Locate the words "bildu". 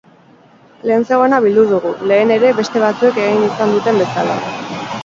1.45-1.67